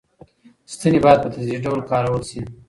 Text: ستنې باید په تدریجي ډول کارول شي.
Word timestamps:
ستنې 0.73 0.99
باید 1.03 1.19
په 1.23 1.27
تدریجي 1.33 1.57
ډول 1.65 1.79
کارول 1.91 2.23
شي. 2.29 2.41